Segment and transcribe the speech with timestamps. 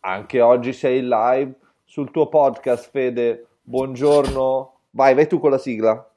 [0.00, 1.54] Anche oggi sei in live
[1.84, 3.46] sul tuo podcast, Fede.
[3.62, 4.74] Buongiorno.
[4.90, 6.08] Vai, vai tu con la sigla.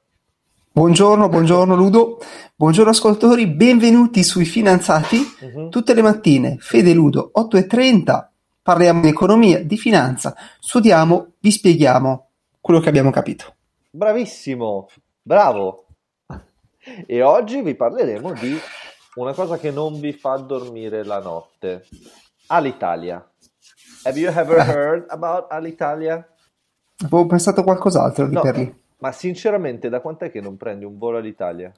[0.74, 2.18] Buongiorno, buongiorno Ludo,
[2.56, 5.18] buongiorno ascoltatori, benvenuti sui Finanziati.
[5.40, 5.68] Mhm.
[5.68, 8.30] Tutte le mattine, Fede Ludo, 8.30,
[8.62, 12.28] parliamo di economia, di finanza, studiamo, vi spieghiamo
[12.58, 13.54] quello che abbiamo capito.
[13.90, 14.88] Bravissimo,
[15.20, 15.84] bravo.
[17.06, 18.58] E oggi vi parleremo di
[19.16, 21.86] una cosa che non vi fa dormire la notte.
[22.46, 23.22] Alitalia.
[24.04, 26.26] Have you ever heard about Alitalia?
[27.04, 28.82] Avevo pensato a qualcos'altro lì No, per lì.
[28.98, 31.72] ma sinceramente da quant'è che non prendi un volo all'Italia?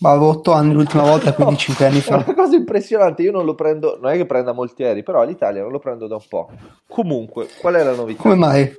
[0.00, 2.34] Ma avevo 8 anni l'ultima volta, quindi No, 5 anni È una fa.
[2.34, 5.72] cosa impressionante, io non lo prendo, non è che prenda molti aerei, però all'Italia non
[5.72, 6.50] lo prendo da un po'.
[6.88, 8.22] Comunque, qual è la novità?
[8.22, 8.72] Come mai?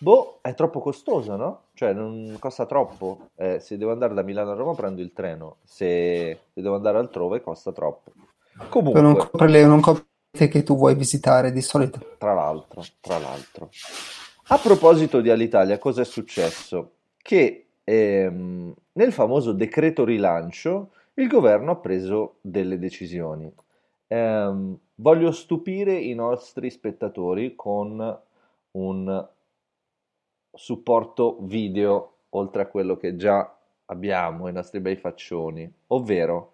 [0.00, 1.62] Boh, è troppo costoso, no?
[1.74, 3.30] Cioè, non costa troppo.
[3.34, 7.40] Eh, se devo andare da Milano a Roma prendo il treno, se devo andare altrove
[7.40, 8.12] costa troppo.
[8.58, 10.06] Però non Comunque, copre le, non copre
[10.38, 12.16] le che tu vuoi visitare di solito.
[12.18, 13.70] tra l'altro, tra l'altro.
[14.48, 16.92] A proposito di Alitalia, cosa è successo?
[17.16, 23.52] Che ehm, nel famoso decreto rilancio il governo ha preso delle decisioni.
[24.06, 28.20] Ehm, voglio stupire i nostri spettatori con
[28.72, 29.28] un
[30.52, 33.56] supporto video oltre a quello che già
[33.86, 36.52] abbiamo, i nostri bei faccioni, ovvero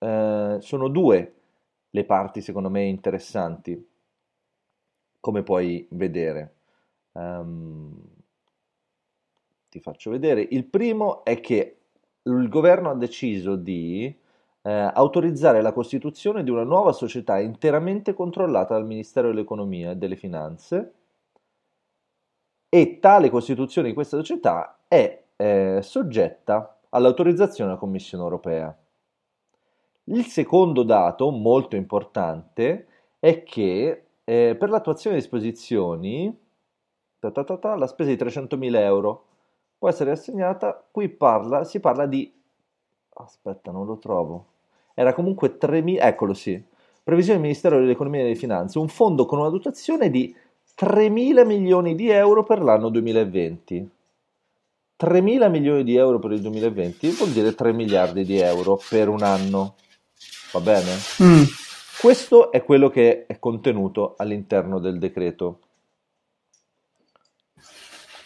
[0.00, 1.34] eh, sono due
[1.90, 3.88] le parti secondo me interessanti,
[5.20, 6.54] come puoi vedere.
[7.12, 8.10] Ehm,
[9.68, 10.40] ti faccio vedere.
[10.50, 11.76] Il primo è che
[12.22, 14.14] il governo ha deciso di
[14.62, 20.16] eh, autorizzare la costituzione di una nuova società interamente controllata dal Ministero dell'Economia e delle
[20.16, 20.94] Finanze
[22.68, 28.76] e tale costituzione di questa società è eh, soggetta all'autorizzazione della Commissione europea.
[30.12, 32.86] Il secondo dato, molto importante,
[33.20, 36.36] è che eh, per l'attuazione di disposizioni,
[37.20, 39.24] ta ta ta la spesa di 300.000 euro
[39.78, 42.32] può essere assegnata, qui parla, si parla di,
[43.14, 44.46] aspetta, non lo trovo,
[44.94, 46.60] era comunque 3.000, eccolo sì,
[47.04, 50.34] previsione del Ministero dell'Economia e delle Finanze, un fondo con una dotazione di
[50.76, 53.90] 3.000 milioni di euro per l'anno 2020.
[54.98, 59.22] 3.000 milioni di euro per il 2020 vuol dire 3 miliardi di euro per un
[59.22, 59.76] anno.
[60.52, 60.90] Va bene?
[61.22, 61.42] Mm,
[62.00, 65.60] Questo è quello che è contenuto all'interno del decreto.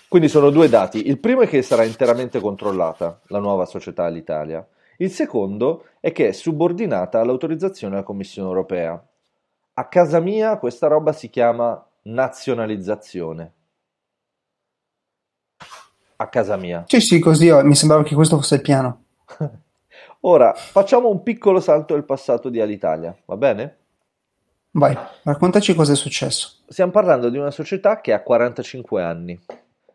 [0.09, 1.09] Quindi sono due dati.
[1.09, 4.67] Il primo è che sarà interamente controllata la nuova società all'Italia.
[4.99, 9.05] Il secondo è che è subordinata all'autorizzazione della Commissione europea.
[9.75, 13.53] A casa mia questa roba si chiama nazionalizzazione.
[16.17, 16.85] A casa mia.
[16.87, 19.03] Sì, sì, così oh, mi sembrava che questo fosse il piano.
[20.27, 23.77] Ora facciamo un piccolo salto nel passato di Alitalia, va bene?
[24.71, 26.63] Vai, raccontaci cosa è successo.
[26.67, 29.39] Stiamo parlando di una società che ha 45 anni.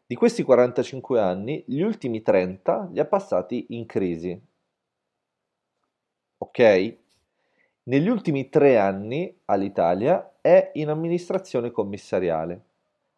[0.05, 4.39] Di questi 45 anni, gli ultimi 30 li ha passati in crisi.
[6.37, 6.97] Ok?
[7.83, 12.61] Negli ultimi tre anni all'Italia è in amministrazione commissariale.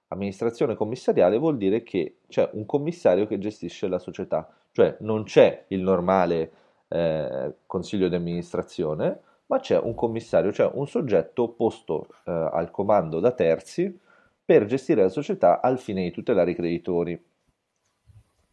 [0.07, 5.65] Amministrazione commissariale vuol dire che c'è un commissario che gestisce la società, cioè non c'è
[5.67, 6.51] il normale
[6.91, 13.19] eh, consiglio di amministrazione, ma c'è un commissario, cioè un soggetto posto eh, al comando
[13.19, 13.97] da terzi
[14.43, 17.25] per gestire la società al fine di tutelare i creditori.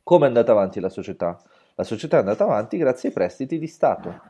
[0.02, 1.40] Come è andata avanti la società?
[1.74, 4.20] La società è andata avanti grazie ai prestiti di Stato.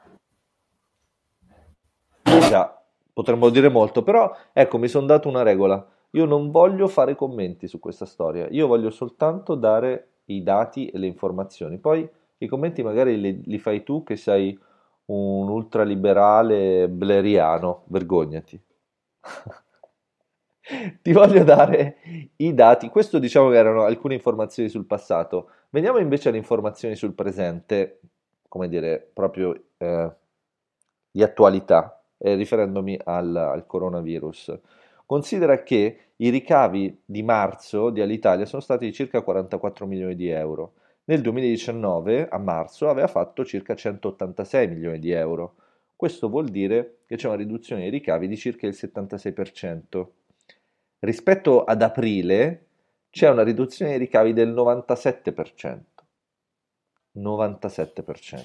[2.22, 2.82] Già,
[3.12, 5.86] potremmo dire molto, però ecco, mi sono dato una regola.
[6.12, 10.98] Io non voglio fare commenti su questa storia, io voglio soltanto dare i dati e
[10.98, 11.78] le informazioni.
[11.78, 14.58] Poi i commenti magari li, li fai tu che sei
[15.06, 18.60] un ultraliberale bleriano, vergognati.
[21.02, 21.96] Ti voglio dare
[22.36, 22.88] i dati.
[22.90, 25.50] Questo diciamo che erano alcune informazioni sul passato.
[25.70, 28.00] Veniamo invece alle informazioni sul presente,
[28.48, 30.12] come dire, proprio eh,
[31.10, 34.58] di attualità, eh, riferendomi al, al coronavirus.
[35.06, 40.28] Considera che i ricavi di marzo di Alitalia sono stati di circa 44 milioni di
[40.28, 40.74] euro.
[41.08, 45.54] Nel 2019, a marzo, aveva fatto circa 186 milioni di euro.
[45.96, 50.06] Questo vuol dire che c'è una riduzione dei ricavi di circa il 76%.
[50.98, 52.66] Rispetto ad aprile
[53.08, 55.80] c'è una riduzione dei ricavi del 97%.
[57.16, 58.42] 97%.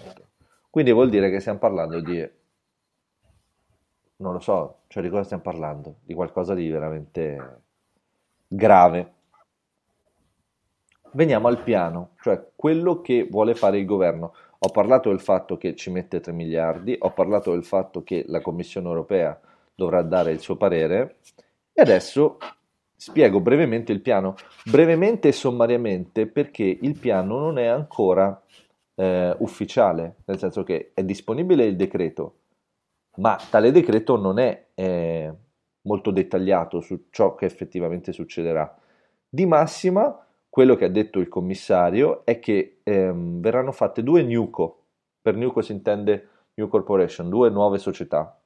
[0.70, 2.26] Quindi vuol dire che stiamo parlando di,
[4.18, 5.98] non lo so, cioè di cosa stiamo parlando?
[6.02, 7.62] Di qualcosa di veramente
[8.48, 9.14] grave.
[11.16, 14.34] Veniamo al piano, cioè quello che vuole fare il governo.
[14.58, 18.42] Ho parlato del fatto che ci mette 3 miliardi, ho parlato del fatto che la
[18.42, 19.40] Commissione europea
[19.76, 21.18] dovrà dare il suo parere.
[21.72, 22.38] E adesso
[22.96, 28.42] spiego brevemente il piano, brevemente e sommariamente perché il piano non è ancora
[28.96, 32.38] eh, ufficiale, nel senso che è disponibile il decreto,
[33.18, 35.32] ma tale decreto non è eh,
[35.82, 38.76] molto dettagliato su ciò che effettivamente succederà.
[39.30, 40.23] Di massima,
[40.54, 44.84] quello che ha detto il commissario è che ehm, verranno fatte due NUCO,
[45.20, 48.40] per NUCO si intende New Corporation, due nuove società.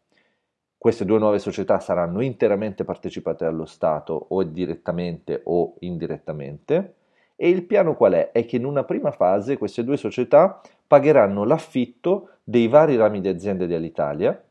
[0.77, 6.95] Queste due nuove società saranno interamente partecipate dallo Stato o direttamente o indirettamente
[7.36, 8.31] e il piano qual è?
[8.31, 13.27] È che in una prima fase queste due società pagheranno l'affitto dei vari rami di
[13.27, 14.42] aziende dell'Italia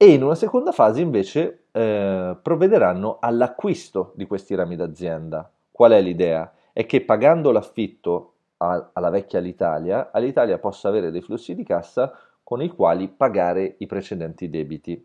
[0.00, 5.50] e in una seconda fase invece eh, provvederanno all'acquisto di questi rami d'azienda.
[5.72, 6.52] Qual è l'idea?
[6.72, 12.16] È che pagando l'affitto a, alla vecchia Alitalia, Alitalia possa avere dei flussi di cassa
[12.44, 15.04] con i quali pagare i precedenti debiti.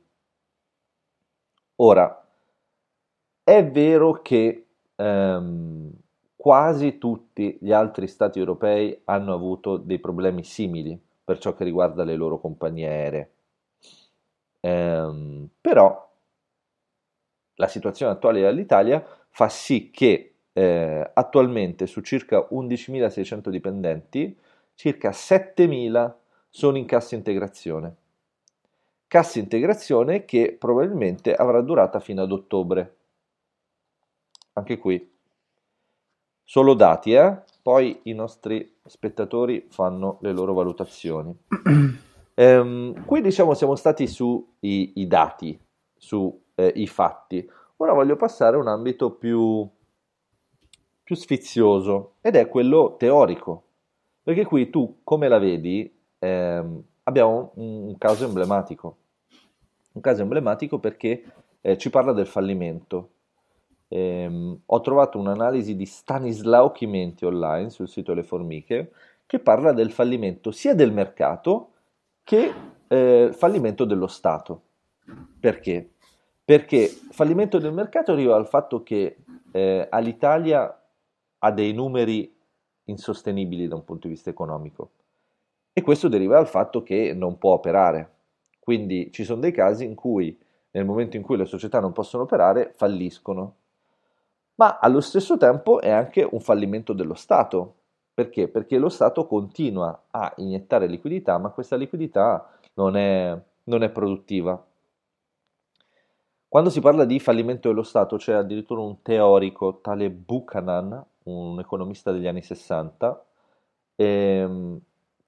[1.77, 2.27] Ora,
[3.43, 5.91] è vero che ehm,
[6.35, 12.03] quasi tutti gli altri stati europei hanno avuto dei problemi simili per ciò che riguarda
[12.03, 13.32] le loro compagnie aeree.
[14.65, 16.09] Ehm, però
[17.55, 24.37] la situazione attuale dell'Italia fa sì che eh, attualmente su circa 11.600 dipendenti,
[24.75, 26.13] circa 7.000
[26.49, 27.95] sono in cassa integrazione.
[29.07, 32.95] Cassa integrazione che probabilmente avrà durata fino ad ottobre.
[34.53, 35.11] Anche qui,
[36.43, 37.41] solo dati, eh?
[37.61, 41.35] poi i nostri spettatori fanno le loro valutazioni.
[42.33, 44.45] ehm, qui diciamo siamo stati sui
[45.07, 45.59] dati,
[45.95, 47.47] sui eh, fatti.
[47.77, 49.67] Ora voglio passare a un ambito più,
[51.03, 53.63] più sfizioso ed è quello teorico.
[54.23, 58.97] Perché qui tu, come la vedi, ehm, abbiamo un, un, caso emblematico.
[59.93, 61.23] Un caso emblematico perché
[61.59, 63.09] eh, ci parla del fallimento.
[63.89, 68.91] Ehm, ho trovato un'analisi di Stanislao Chimenti online sul sito Le Formiche
[69.25, 71.72] che parla del fallimento sia del mercato
[72.23, 72.53] che
[72.87, 74.61] eh, fallimento dello Stato.
[75.39, 75.91] Perché?
[76.43, 79.17] Perché fallimento del mercato arriva al fatto che
[79.51, 80.81] eh, all'Italia
[81.39, 82.33] ha dei numeri
[82.85, 84.91] insostenibili da un punto di vista economico
[85.73, 88.11] e questo deriva dal fatto che non può operare.
[88.59, 90.37] Quindi ci sono dei casi in cui
[90.71, 93.55] nel momento in cui le società non possono operare falliscono.
[94.55, 97.75] Ma allo stesso tempo è anche un fallimento dello Stato.
[98.13, 98.47] Perché?
[98.47, 104.63] Perché lo Stato continua a iniettare liquidità, ma questa liquidità non è, non è produttiva.
[106.47, 112.11] Quando si parla di fallimento dello Stato c'è addirittura un teorico, tale Buchanan, un economista
[112.11, 113.25] degli anni 60,
[113.95, 114.79] ehm,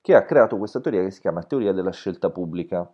[0.02, 2.88] che ha creato questa teoria che si chiama teoria della scelta pubblica.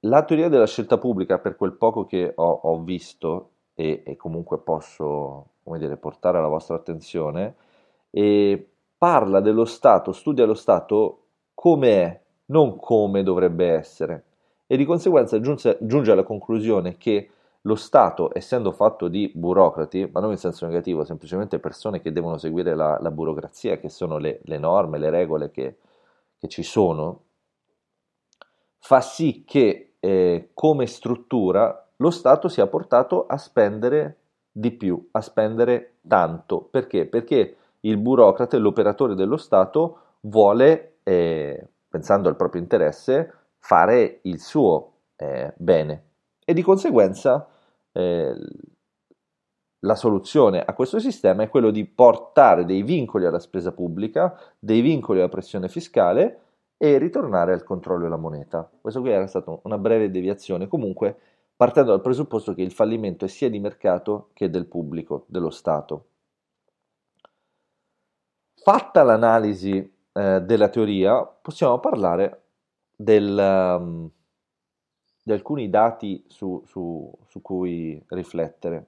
[0.00, 4.58] La teoria della scelta pubblica, per quel poco che ho, ho visto e, e, comunque
[4.58, 7.54] posso dire, portare alla vostra attenzione,
[8.96, 11.24] parla dello Stato, studia lo Stato
[11.54, 14.24] come è, non come dovrebbe essere,
[14.66, 17.30] e di conseguenza giunge, giunge alla conclusione che
[17.62, 22.38] lo Stato, essendo fatto di burocrati, ma non in senso negativo, semplicemente persone che devono
[22.38, 25.76] seguire la, la burocrazia, che sono le, le, norme, le regole che,
[26.38, 27.24] che ci sono,
[28.78, 34.16] fa sì che eh, come struttura lo Stato sia portato a spendere
[34.50, 36.62] di più, a spendere tanto.
[36.62, 37.06] Perché?
[37.06, 44.92] Perché il burocrate, l'operatore dello Stato, vuole, eh, pensando al proprio interesse, fare il suo
[45.16, 46.04] eh, bene
[46.44, 47.46] e di conseguenza
[47.92, 48.34] eh,
[49.80, 54.80] la soluzione a questo sistema è quello di portare dei vincoli alla spesa pubblica, dei
[54.80, 56.40] vincoli alla pressione fiscale
[56.76, 58.68] e ritornare al controllo della moneta.
[58.80, 61.16] Questo qui era stata una breve deviazione, comunque
[61.56, 66.04] partendo dal presupposto che il fallimento è sia di mercato che del pubblico, dello Stato.
[68.62, 72.42] Fatta l'analisi eh, della teoria, possiamo parlare
[72.94, 74.10] del, um,
[75.22, 78.86] di alcuni dati su, su, su cui riflettere.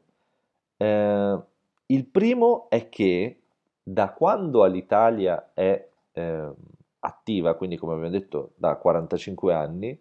[0.77, 1.39] Eh,
[1.87, 3.41] il primo è che
[3.83, 6.53] da quando l'Italia è eh,
[6.99, 9.99] attiva, quindi come abbiamo detto da 45 anni,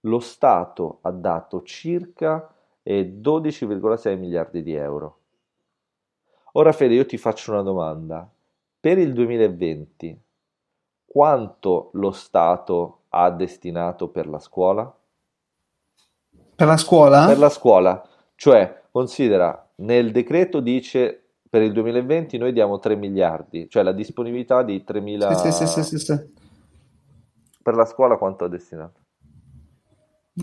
[0.00, 5.18] lo Stato ha dato circa eh, 12,6 miliardi di euro.
[6.52, 8.30] Ora Fede, io ti faccio una domanda.
[8.86, 10.16] Per il 2020,
[11.04, 14.96] quanto lo Stato ha destinato per la scuola?
[16.54, 17.26] Per la scuola?
[17.26, 23.68] Per la scuola, cioè considera nel decreto dice per il 2020 noi diamo 3 miliardi,
[23.68, 25.50] cioè la disponibilità di 3 miliardi.
[25.50, 26.32] Sì, sì, sì, sì, sì.
[27.60, 29.00] Per la scuola quanto ha destinato?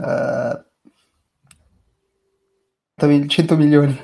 [0.03, 0.65] Eh,
[3.25, 3.97] 100 milioni.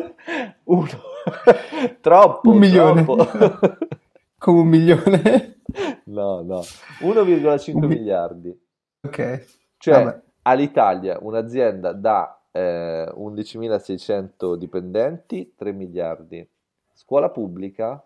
[0.64, 1.14] Uno.
[2.00, 2.50] troppo.
[2.50, 3.04] Un milione.
[3.04, 3.26] troppo.
[4.38, 5.60] Come un milione.
[6.04, 6.60] no, no.
[7.00, 8.60] 1,5 Un mi- miliardi.
[9.02, 9.44] Ok.
[9.78, 10.22] Cioè, Vabbè.
[10.42, 16.46] all'Italia un'azienda da eh, 11.600 dipendenti, 3 miliardi.
[16.92, 18.02] Scuola pubblica,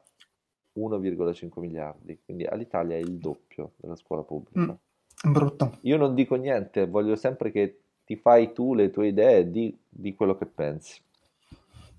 [0.79, 2.21] 1,5 miliardi.
[2.25, 4.73] Quindi all'Italia è il doppio della scuola pubblica.
[4.73, 5.33] Mm.
[5.33, 5.77] Brutto.
[5.83, 10.15] Io non dico niente, voglio sempre che ti fai tu le tue idee di, di
[10.15, 11.01] quello che pensi.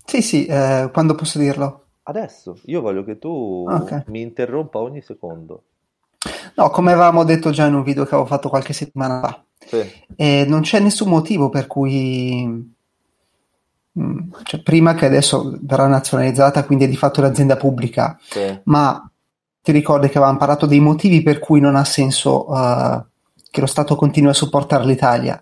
[0.04, 1.84] Sì, sì, eh, quando posso dirlo?
[2.04, 4.04] Adesso, io voglio che tu Ok.
[4.08, 5.62] mi interrompa ogni secondo.
[6.56, 9.90] No, come avevamo detto già in un video che avevo fatto qualche settimana fa, Sì.
[10.16, 12.44] e non c'è nessun motivo per cui,
[13.98, 18.60] mm, cioè, prima che adesso verrà nazionalizzata, quindi è di fatto l'azienda pubblica, Sì.
[18.64, 19.08] ma
[19.62, 23.04] ti ricordi che avevamo parlato dei motivi per cui non ha senso eh,
[23.50, 25.40] che lo Stato continui a supportare l'Italia?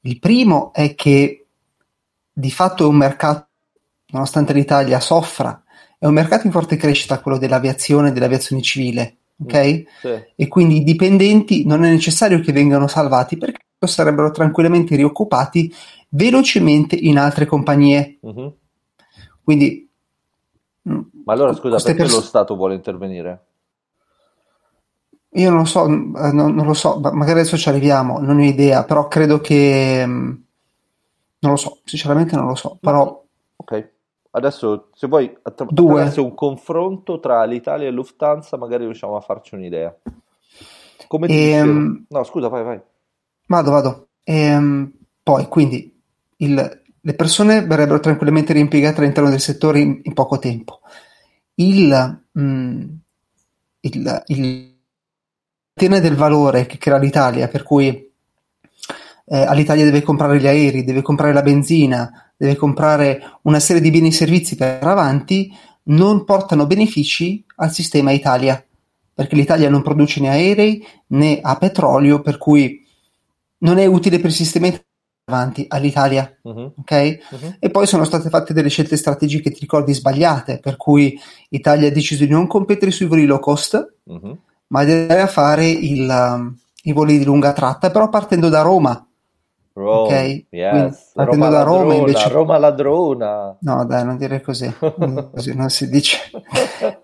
[0.00, 1.46] Il primo è che
[2.32, 3.45] di fatto è un mercato,
[4.08, 5.62] nonostante l'Italia soffra,
[5.98, 9.82] è un mercato in forte crescita, quello dell'aviazione e dell'aviazione civile, ok?
[10.00, 10.24] Sì.
[10.36, 15.72] E quindi i dipendenti non è necessario che vengano salvati perché sarebbero tranquillamente rioccupati
[16.10, 18.18] velocemente in altre compagnie.
[18.22, 18.52] Mhm.
[19.42, 19.88] Quindi,
[20.88, 23.44] mm, Ma allora scusa, perché perso- lo Stato vuole intervenire?
[25.30, 28.18] Io non lo so, mm, eh, non, non lo so, ma magari adesso ci arriviamo,
[28.18, 30.04] non ho idea, però credo che...
[30.06, 30.32] mm,
[31.38, 33.22] Non lo so, sinceramente non lo so, però
[33.56, 33.92] Ok,
[34.36, 39.54] adesso se vuoi attra- attraverso un confronto tra l'Italia e Lufthansa magari riusciamo a farci
[39.54, 39.94] un'idea.
[41.08, 42.04] Come ti Ehm.
[42.08, 42.80] No, scusa, vai, vai.
[43.48, 44.08] vado, vado.
[44.24, 45.92] Ehm, poi, quindi,
[46.38, 50.80] il- le persone verrebbero tranquillamente reimpiegate all'interno del settore in, in poco tempo.
[51.54, 52.80] Il, mm,
[53.80, 54.74] il, il
[55.74, 58.10] del valore che crea l'Italia, per cui
[59.26, 63.90] eh, all'Italia deve comprare gli aerei, deve comprare la benzina, deve comprare una serie di
[63.90, 65.50] beni e servizi per avanti,
[65.84, 68.62] non portano benefici al sistema Italia,
[69.14, 72.84] perché l'Italia non produce né aerei né ha petrolio, per cui
[73.58, 74.84] non è utile per il sistema Italia
[75.28, 77.18] avanti all'Italia, Mhm, ok?
[77.32, 77.56] mhm.
[77.58, 81.92] E poi sono state fatte delle scelte strategiche, ti ricordi, sbagliate, per cui l'Italia ha
[81.92, 84.38] deciso di non competere sui voli low cost, Mhm.
[84.68, 88.62] ma di andare a fare il, um, i voli di lunga tratta, però partendo da
[88.62, 89.05] Roma.
[89.76, 91.10] Rome, Ok, yes.
[91.12, 93.58] partendo da Roma invece- Roma ladrona.
[93.60, 94.72] No, dai, non dire così,
[95.34, 96.18] così non si dice.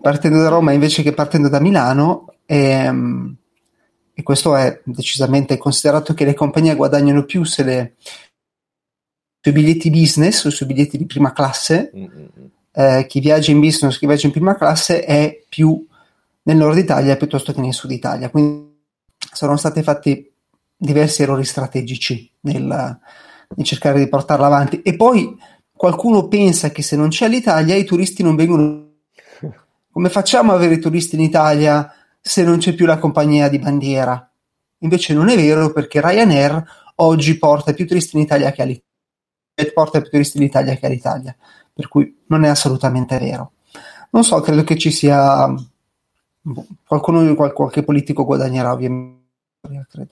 [0.01, 3.35] Partendo da Roma invece che partendo da Milano, ehm,
[4.15, 7.93] e questo è decisamente considerato che le compagnie guadagnano più se le,
[9.39, 12.07] sui biglietti business o sui biglietti di prima classe, Mm, mm,
[12.39, 12.45] mm.
[12.73, 15.85] eh, chi viaggia in business, chi viaggia in prima classe è più
[16.43, 18.31] nel nord Italia piuttosto che nel sud Italia.
[18.31, 18.71] Quindi
[19.31, 20.32] sono stati fatti
[20.75, 24.81] diversi errori strategici nel, nel cercare di portarla avanti.
[24.81, 25.37] E poi
[25.71, 28.91] qualcuno pensa che se non c'è l'Italia i turisti non vengono.
[29.91, 33.59] Come facciamo ad avere i turisti in Italia se non c'è più la compagnia di
[33.59, 34.29] bandiera?
[34.79, 36.63] Invece non è vero perché Ryanair
[36.95, 39.73] oggi porta più turisti in Italia che all'Italia.
[39.73, 41.35] Porta più turisti in Italia che all'Italia.
[41.73, 43.53] Per cui non è assolutamente vero.
[44.11, 45.47] Non so, credo che ci sia
[46.41, 49.21] boh, qualcuno, qual- qualche politico guadagnerà ovviamente.
[49.89, 50.11] Credo.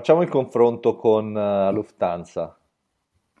[0.00, 2.58] Facciamo il confronto con eh, Lufthansa.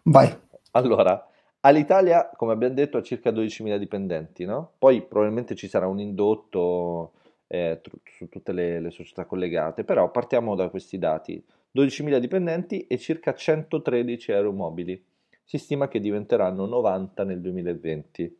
[0.02, 0.30] Vai.
[0.72, 1.26] Allora,
[1.60, 4.72] all'Italia, come abbiamo detto, ha circa 12.000 dipendenti, no?
[4.76, 7.12] Poi probabilmente ci sarà un indotto
[7.46, 11.42] eh, tr- su tutte le, le società collegate, però partiamo da questi dati.
[11.74, 15.02] 12.000 dipendenti e circa 113 aeromobili.
[15.42, 18.38] Si stima che diventeranno 90 nel 2020.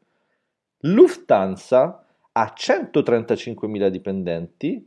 [0.80, 4.86] Lufthansa ha 135.000 dipendenti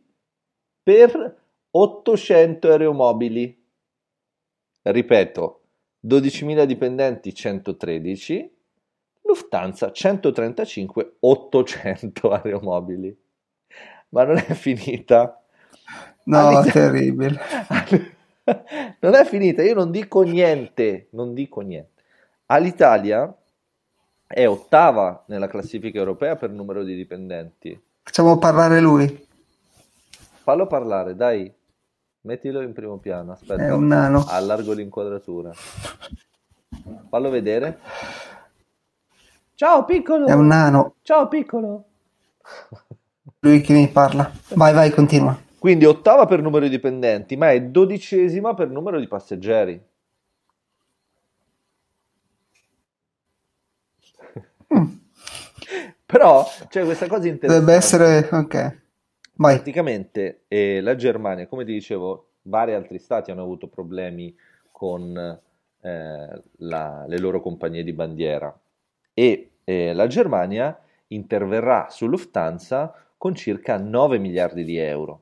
[0.84, 1.42] per
[1.75, 3.60] 800 aeromobili.
[4.84, 5.62] Ripeto,
[6.06, 8.51] 12.000 dipendenti 113,
[9.22, 13.18] Lufthansa 135, 800 aeromobili.
[14.10, 15.42] Ma non è finita.
[16.25, 17.39] No, All'Italia- terribile.
[19.00, 22.03] Non è finita, io non dico niente, non dico niente.
[22.48, 23.34] All'Italia
[24.27, 27.82] è ottava nella classifica europea per numero di dipendenti.
[28.01, 29.27] Facciamo parlare lui.
[30.42, 31.50] Fallo parlare, dai.
[32.25, 33.65] Mettilo in primo piano, aspetta.
[33.65, 34.24] È un nano.
[34.25, 35.51] Allargo l'inquadratura.
[37.10, 37.80] Fallo vedere.
[39.56, 40.27] Ciao piccolo.
[40.27, 40.96] È un nano.
[41.01, 41.84] Ciao piccolo.
[43.39, 44.32] Lui che mi parla.
[44.56, 45.38] Vai, vai, continua.
[45.60, 49.84] Quindi ottava per numero di dipendenti, ma è dodicesima per numero di passeggeri.
[54.74, 54.86] Mm.
[56.06, 57.48] Però c'è questa cosa interessante.
[57.48, 58.30] Dovrebbe essere.
[58.32, 58.82] Ok.
[59.36, 59.56] Vai.
[59.56, 64.36] Praticamente eh, la Germania, come ti dicevo, vari altri stati hanno avuto problemi
[64.72, 65.16] con
[65.82, 68.58] eh, la- le loro compagnie di bandiera
[69.13, 75.22] e eh, la Germania interverrà su Lufthansa con circa 9 miliardi di euro,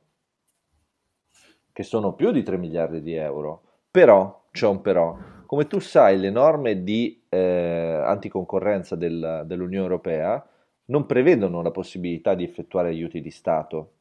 [1.72, 3.62] che sono più di 3 miliardi di euro.
[3.89, 10.46] Però, c'è un però, come tu sai, le norme di eh, anticoncorrenza del- dell'Unione Europea
[10.86, 13.91] non prevedono la possibilità di effettuare aiuti di Stato.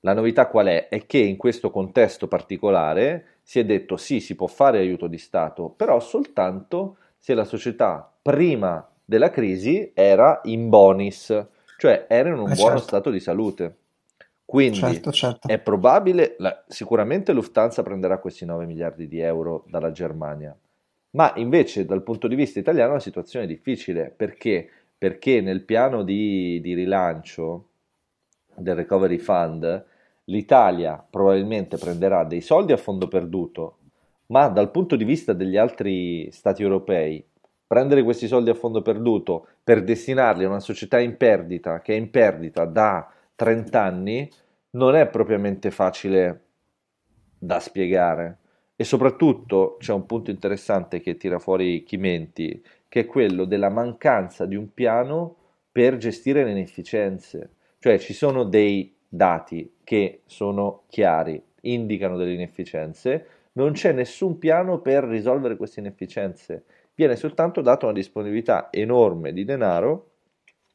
[0.00, 0.88] La novità qual è?
[0.88, 5.18] È che in questo contesto particolare si è detto sì, si può fare aiuto di
[5.18, 12.38] Stato, però soltanto se la società prima della crisi era in bonis, cioè era in
[12.38, 13.76] un Eh, buono certo, stato di salute.
[14.44, 15.48] Quindi certo, certo.
[15.52, 20.56] è probabile, la- sicuramente Lufthansa prenderà questi 9 miliardi di euro dalla Germania,
[21.12, 24.68] ma invece dal punto di vista italiano la situazione è difficile perché?
[24.96, 27.66] Perché nel piano di, di rilancio
[28.56, 29.86] del Recovery Fund
[30.30, 33.78] l'Italia probabilmente prenderà dei soldi a fondo perduto,
[34.26, 37.24] ma dal punto di vista degli altri stati europei,
[37.66, 41.96] prendere questi soldi a fondo perduto per destinarli a una società in perdita, che è
[41.96, 44.30] in perdita da 30 anni,
[44.70, 46.44] non è propriamente facile
[47.36, 48.38] da spiegare.
[48.76, 54.46] E soprattutto c'è un punto interessante che tira fuori Chimenti, che è quello della mancanza
[54.46, 55.36] di un piano
[55.70, 57.56] per gestire le inefficienze.
[57.78, 64.78] Cioè ci sono dei dati che sono chiari, indicano delle inefficienze, non c'è nessun piano
[64.78, 66.64] per risolvere queste inefficienze,
[66.94, 70.06] viene soltanto data una disponibilità enorme di denaro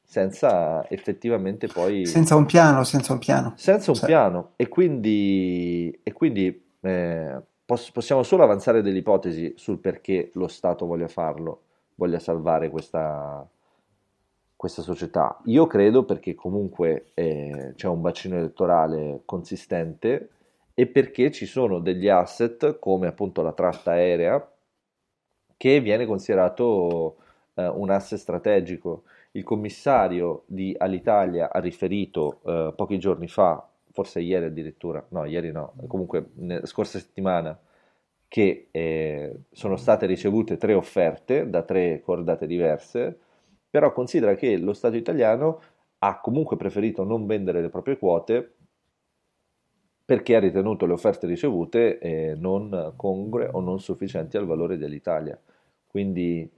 [0.04, 3.54] senza effettivamente poi Senza un piano, senza un piano.
[3.56, 4.06] senza un Sì.
[4.06, 10.48] piano e quindi, e quindi eh, pos- possiamo solo avanzare delle ipotesi sul perché lo
[10.48, 11.62] Stato voglia farlo,
[11.96, 13.48] voglia salvare questa,
[14.56, 15.40] questa società.
[15.46, 20.30] Io credo perché comunque eh, c'è un bacino elettorale consistente
[20.74, 24.50] e perché ci sono degli asset come appunto la tratta aerea
[25.58, 27.18] che viene considerato
[27.56, 29.04] eh, un asset strategico.
[29.32, 35.52] Il commissario di Alitalia ha riferito eh, pochi giorni fa, forse ieri addirittura, no, ieri
[35.52, 37.58] no, comunque ne- scorsa settimana,
[38.28, 43.20] che eh, sono state ricevute tre offerte da tre cordate diverse,
[43.76, 45.60] però considera che lo Stato italiano
[46.00, 48.54] ha comunque preferito non vendere le proprie quote
[50.06, 55.38] perché ha ritenuto le offerte ricevute eh, non congrue o non sufficienti al valore dell'Italia.
[55.88, 56.50] Quindi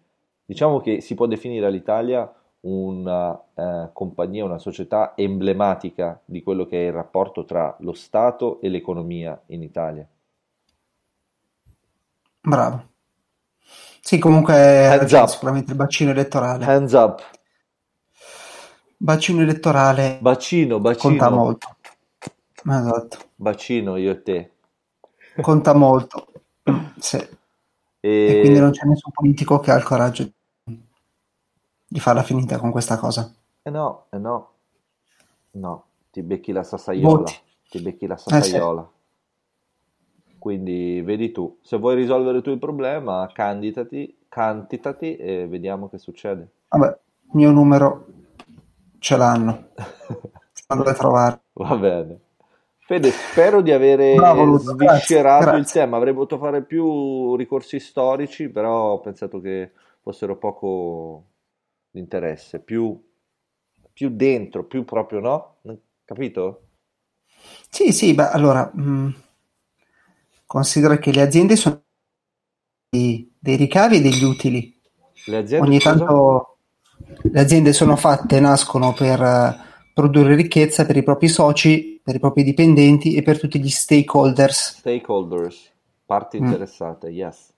[0.45, 6.83] diciamo che si può definire l'Italia una eh, compagnia, una società emblematica di quello che
[6.83, 10.07] è il rapporto tra lo Stato e l'economia in Italia.
[12.41, 12.95] Bravo.
[14.07, 14.55] Sì, comunque
[14.89, 16.65] Hands up, sicuramente il bacino elettorale.
[16.65, 17.21] hands up,
[18.99, 21.75] Bacino elettorale bacino, conta bacino, molto.
[22.63, 24.51] Esatto, bacino io e te.
[25.41, 26.27] conta molto.
[26.99, 27.17] Sì.
[28.23, 30.29] E quindi non E c'è nessun politico che ha il coraggio
[31.87, 33.33] di farla finita con questa cosa.
[33.65, 34.49] eh no, eh no,
[35.53, 36.63] no, ti becchi la
[37.03, 37.33] Voti.
[37.33, 38.59] sassaiola, ti becchi la Eh sì.
[40.37, 46.49] Quindi vedi tu, se vuoi risolvere tu il problema, candidati, candidati e vediamo che succede.
[46.69, 48.05] Vabbè, il mio numero
[48.99, 49.69] ce l'hanno.
[50.67, 51.39] Andrò a trovare.
[51.53, 52.19] Va bene.
[52.77, 55.97] Fede, spero di avere Bravo Luca, grazie, sviscerato il tema.
[55.97, 59.71] Avrei voluto fare più ricorsi storici, però ho pensato che
[60.01, 61.23] fossero poco
[61.89, 62.97] di interesse, più,
[63.91, 65.55] più dentro, più proprio, no?
[66.05, 66.61] Capito?
[67.69, 69.13] Sì, sì, beh, allora, mh,
[70.47, 71.83] considera che le aziende sono
[72.89, 74.75] dei, dei ricavi e degli utili.
[75.25, 76.57] Le aziende, Ogni tanto
[77.21, 79.55] le aziende sono fatte, nascono per eh,
[79.93, 84.77] produrre ricchezza per i propri soci, per i propri dipendenti e per tutti gli stakeholders.
[84.77, 85.71] Stakeholders,
[86.05, 87.53] parti Mm, interessate, yes.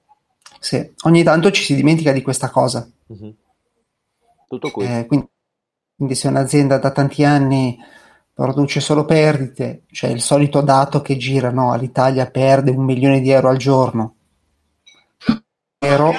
[0.60, 0.94] sì.
[1.04, 2.90] Ogni tanto ci si dimentica di questa cosa.
[3.08, 3.36] Mhm.
[4.48, 4.86] Tutto qui.
[4.86, 5.28] Eh, quindi,
[5.96, 7.78] quindi se un'azienda da tanti anni
[8.40, 11.76] produce solo perdite, c'è il solito dato che gira, no?
[11.76, 14.16] L'Italia perde un milione di euro al giorno,
[15.80, 16.14] euro,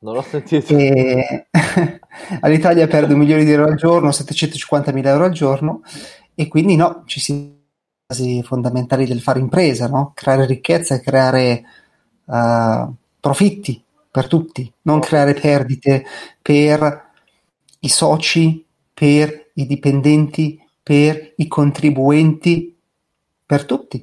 [0.00, 0.76] Non ho sentito.
[0.76, 1.46] e
[2.40, 5.80] all'Italia perde un milione di euro al giorno, 750 mila euro al giorno,
[6.34, 7.58] e quindi no, ci si
[8.06, 10.12] basi fondamentali del fare impresa, no?
[10.14, 11.62] Creare ricchezza e creare
[12.26, 16.04] eh, profitti per tutti, non creare perdite
[16.42, 17.08] per
[17.78, 22.76] i soci, per i dipendenti, per i contribuenti,
[23.44, 23.98] per tutti.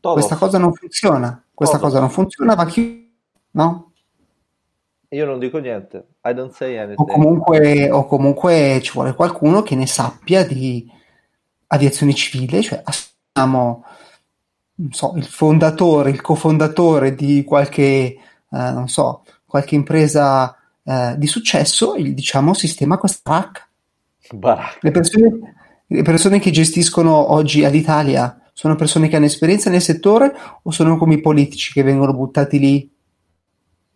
[0.00, 3.06] Questa Todos, cosa non funziona, questa cosa non funziona, va chiusa,
[3.52, 3.92] no?
[5.08, 6.98] Io non dico niente, I don't say anything.
[6.98, 10.90] O comunque, o comunque ci vuole qualcuno che ne sappia di
[11.68, 12.82] aviazione civile, cioè
[13.32, 13.84] abbiamo
[14.90, 18.18] so, il fondatore, il cofondatore di qualche, eh,
[18.50, 23.68] non so, qualche impresa eh, di successo, il diciamo sistema questa baracca.
[24.80, 25.54] Le persone,
[25.86, 30.32] le persone che gestiscono oggi all'Italia sono persone che hanno esperienza nel settore
[30.62, 32.92] o sono come i politici che vengono buttati lì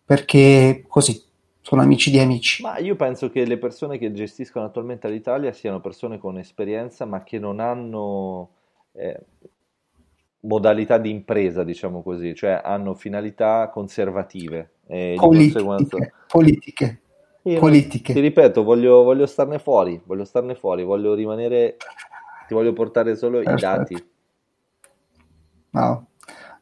[0.05, 1.21] perché così
[1.61, 2.63] sono amici di amici?
[2.63, 7.23] Ma io penso che le persone che gestiscono attualmente l'Italia siano persone con esperienza ma
[7.23, 8.49] che non hanno
[8.93, 9.19] eh,
[10.41, 14.71] modalità di impresa, diciamo così, cioè hanno finalità conservative.
[14.87, 15.97] E politiche, conseguenza...
[16.27, 17.01] politiche.
[17.43, 18.13] Io, politiche.
[18.13, 21.77] Ti ripeto, voglio, voglio, starne fuori, voglio starne fuori, voglio rimanere,
[22.47, 23.57] ti voglio portare solo Perfetto.
[23.57, 24.09] i dati.
[25.71, 26.07] No.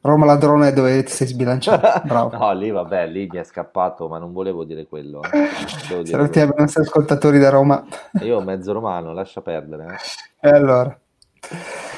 [0.01, 2.01] Roma ladrone dove ti sei sbilanciato.
[2.07, 2.37] Bravo.
[2.37, 5.21] no, lì vabbè, lì mi è scappato, ma non volevo dire quello.
[5.23, 6.05] Eh.
[6.05, 7.83] Salutiamo i nostri ascoltatori da Roma.
[8.21, 9.97] Io mezzo romano, lascia perdere.
[10.39, 10.47] Eh.
[10.47, 10.97] E allora.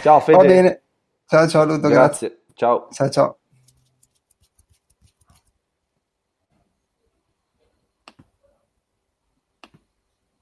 [0.02, 0.38] Ciao Fede.
[0.38, 0.82] Va bene.
[1.26, 2.28] Ciao ciao Ludo, grazie.
[2.28, 2.44] grazie.
[2.56, 2.88] Ciao.
[2.92, 3.39] Ciao ciao.